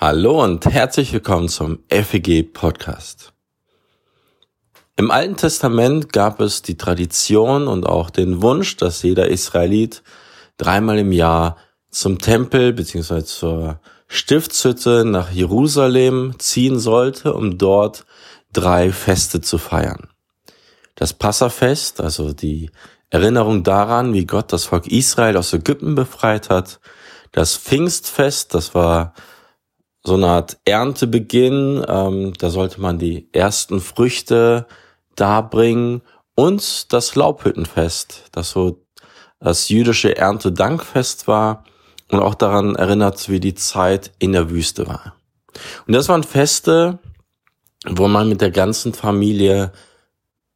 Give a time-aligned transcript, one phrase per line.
[0.00, 3.32] Hallo und herzlich willkommen zum FEG Podcast.
[4.94, 10.04] Im Alten Testament gab es die Tradition und auch den Wunsch, dass jeder Israelit
[10.56, 11.56] dreimal im Jahr
[11.90, 13.24] zum Tempel bzw.
[13.24, 18.06] zur Stiftshütte nach Jerusalem ziehen sollte, um dort
[18.52, 20.06] drei Feste zu feiern.
[20.94, 22.70] Das Passafest, also die
[23.10, 26.78] Erinnerung daran, wie Gott das Volk Israel aus Ägypten befreit hat.
[27.32, 29.12] Das Pfingstfest, das war
[30.08, 31.84] so eine Art Erntebeginn.
[31.86, 34.66] Ähm, da sollte man die ersten Früchte
[35.14, 36.02] darbringen
[36.34, 38.84] und das Laubhüttenfest, das so
[39.38, 41.64] das jüdische Erntedankfest war
[42.10, 45.14] und auch daran erinnert, wie die Zeit in der Wüste war.
[45.86, 46.98] Und das waren Feste,
[47.86, 49.72] wo man mit der ganzen Familie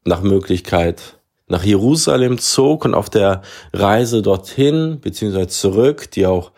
[0.05, 6.53] nach Möglichkeit nach Jerusalem zog und auf der Reise dorthin beziehungsweise zurück, die auch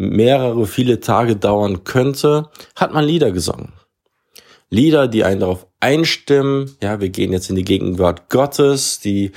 [0.00, 3.72] mehrere, viele Tage dauern könnte, hat man Lieder gesungen.
[4.70, 9.32] Lieder, die einen darauf einstimmen, ja, wir gehen jetzt in die Gegenwart Gottes, die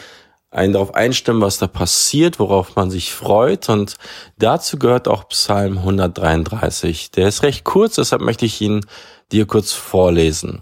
[0.51, 3.67] einen darauf einstimmen, was da passiert, worauf man sich freut.
[3.69, 3.95] Und
[4.37, 7.11] dazu gehört auch Psalm 133.
[7.11, 8.85] Der ist recht kurz, deshalb möchte ich ihn
[9.31, 10.61] dir kurz vorlesen.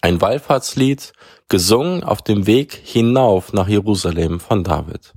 [0.00, 1.12] Ein Wallfahrtslied,
[1.48, 5.12] gesungen auf dem Weg hinauf nach Jerusalem von David.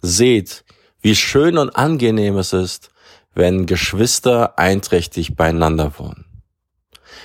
[0.00, 0.64] Seht,
[1.00, 2.90] wie schön und angenehm es ist,
[3.34, 6.24] wenn Geschwister einträchtig beieinander wohnen.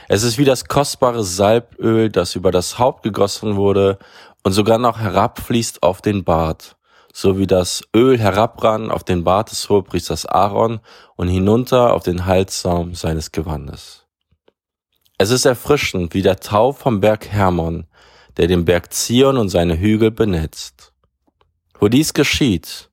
[0.07, 3.97] Es ist wie das kostbare Salböl, das über das Haupt gegossen wurde
[4.43, 6.75] und sogar noch herabfließt auf den Bart,
[7.13, 10.79] so wie das Öl herabrann auf den Bart des Hohepriesters Aaron
[11.15, 14.05] und hinunter auf den Halssaum seines Gewandes.
[15.17, 17.85] Es ist erfrischend wie der Tau vom Berg Hermon,
[18.37, 20.91] der den Berg Zion und seine Hügel benetzt.
[21.79, 22.89] Wo dies geschieht,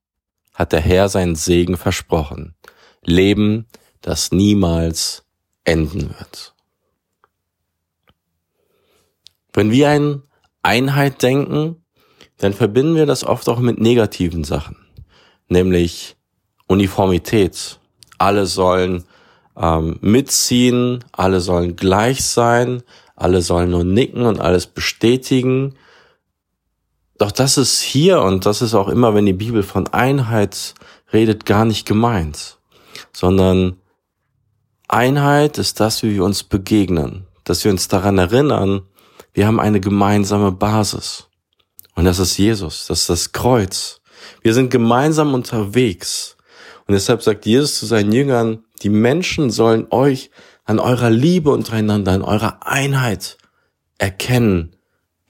[0.61, 2.55] hat der Herr seinen Segen versprochen.
[3.03, 3.67] Leben,
[4.03, 5.25] das niemals
[5.65, 6.55] enden wird.
[9.55, 10.23] Wenn wir an
[10.63, 11.83] Einheit denken,
[12.37, 14.77] dann verbinden wir das oft auch mit negativen Sachen,
[15.49, 16.17] nämlich
[16.67, 17.81] Uniformität.
[18.19, 19.05] Alle sollen
[19.57, 22.83] ähm, mitziehen, alle sollen gleich sein,
[23.17, 25.75] alle sollen nur nicken und alles bestätigen.
[27.21, 30.75] Doch das ist hier und das ist auch immer, wenn die Bibel von Einheit
[31.13, 32.57] redet, gar nicht gemeint,
[33.13, 33.77] sondern
[34.89, 38.85] Einheit ist das, wie wir uns begegnen, dass wir uns daran erinnern,
[39.35, 41.29] wir haben eine gemeinsame Basis.
[41.95, 44.01] Und das ist Jesus, das ist das Kreuz.
[44.41, 46.39] Wir sind gemeinsam unterwegs.
[46.87, 50.31] Und deshalb sagt Jesus zu seinen Jüngern, die Menschen sollen euch
[50.65, 53.37] an eurer Liebe untereinander, an eurer Einheit
[53.99, 54.75] erkennen.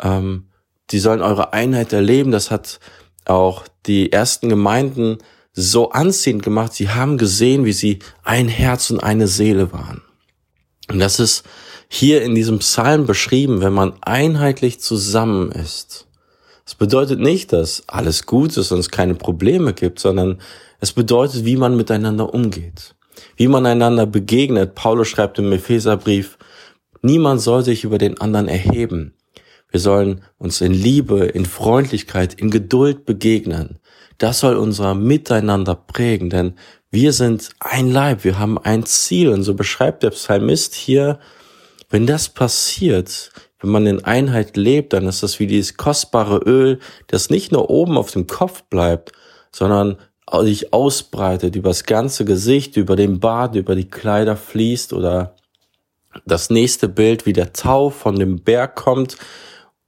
[0.00, 0.49] Ähm,
[0.90, 2.30] die sollen eure Einheit erleben.
[2.30, 2.80] Das hat
[3.24, 5.18] auch die ersten Gemeinden
[5.52, 6.74] so anziehend gemacht.
[6.74, 10.02] Sie haben gesehen, wie sie ein Herz und eine Seele waren.
[10.88, 11.44] Und das ist
[11.88, 16.06] hier in diesem Psalm beschrieben, wenn man einheitlich zusammen ist.
[16.64, 20.40] Das bedeutet nicht, dass alles gut ist und es keine Probleme gibt, sondern
[20.78, 22.94] es bedeutet, wie man miteinander umgeht
[23.36, 24.74] wie man einander begegnet.
[24.74, 26.38] Paulus schreibt im Epheserbrief,
[27.02, 29.14] niemand soll sich über den anderen erheben.
[29.70, 33.78] Wir sollen uns in Liebe, in Freundlichkeit, in Geduld begegnen.
[34.18, 36.54] Das soll unser Miteinander prägen, denn
[36.90, 39.30] wir sind ein Leib, wir haben ein Ziel.
[39.30, 41.20] Und so beschreibt der Psalmist hier,
[41.88, 46.80] wenn das passiert, wenn man in Einheit lebt, dann ist das wie dieses kostbare Öl,
[47.06, 49.12] das nicht nur oben auf dem Kopf bleibt,
[49.52, 49.96] sondern
[50.42, 55.36] sich ausbreitet, über das ganze Gesicht, über den Bart, über die Kleider fließt oder
[56.26, 59.16] das nächste Bild, wie der Tau von dem Berg kommt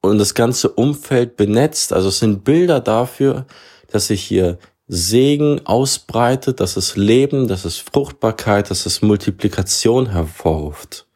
[0.03, 1.95] und das ganze Umfeld benetzt.
[1.95, 3.47] Also es sind Bilder dafür,
[3.91, 4.59] dass sich hier
[4.89, 11.07] Segen ausbreitet, dass es Leben, dass es Fruchtbarkeit, dass es Multiplikation hervorruft.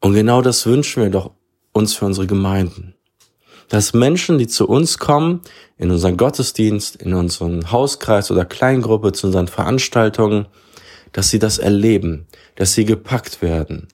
[0.00, 1.32] Und genau das wünschen wir doch
[1.72, 2.94] uns für unsere Gemeinden
[3.70, 5.42] dass Menschen, die zu uns kommen,
[5.78, 10.46] in unseren Gottesdienst, in unseren Hauskreis oder Kleingruppe, zu unseren Veranstaltungen,
[11.12, 12.26] dass sie das erleben,
[12.56, 13.86] dass sie gepackt werden,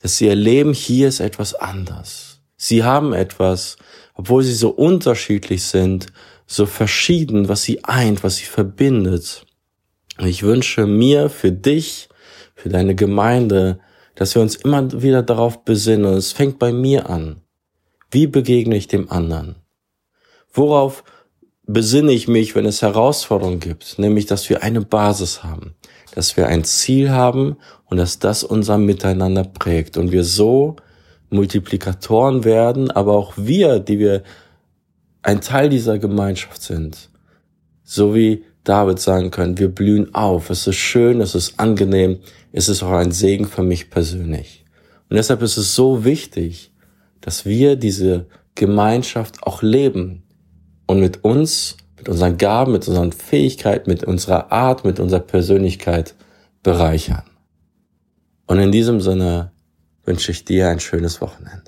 [0.00, 2.35] dass sie erleben, hier ist etwas anders.
[2.56, 3.76] Sie haben etwas,
[4.14, 6.06] obwohl sie so unterschiedlich sind,
[6.46, 9.44] so verschieden, was sie eint, was sie verbindet.
[10.18, 12.08] Ich wünsche mir für dich,
[12.54, 13.80] für deine Gemeinde,
[14.14, 16.14] dass wir uns immer wieder darauf besinnen.
[16.14, 17.42] Es fängt bei mir an.
[18.10, 19.56] Wie begegne ich dem anderen?
[20.52, 21.04] Worauf
[21.66, 23.98] besinne ich mich, wenn es Herausforderungen gibt?
[23.98, 25.74] Nämlich, dass wir eine Basis haben,
[26.14, 30.76] dass wir ein Ziel haben und dass das unser Miteinander prägt und wir so
[31.30, 34.22] Multiplikatoren werden, aber auch wir, die wir
[35.22, 37.10] ein Teil dieser Gemeinschaft sind,
[37.82, 42.18] so wie David sagen können, wir blühen auf, es ist schön, es ist angenehm,
[42.52, 44.64] es ist auch ein Segen für mich persönlich.
[45.08, 46.72] Und deshalb ist es so wichtig,
[47.20, 50.22] dass wir diese Gemeinschaft auch leben
[50.86, 56.14] und mit uns, mit unseren Gaben, mit unseren Fähigkeiten, mit unserer Art, mit unserer Persönlichkeit
[56.62, 57.22] bereichern.
[58.46, 59.52] Und in diesem Sinne
[60.06, 61.65] wünsche ich dir ein schönes Wochenende.